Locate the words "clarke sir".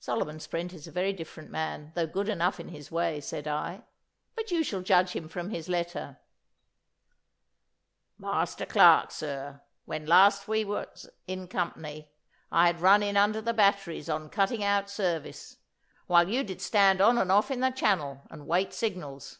8.66-9.60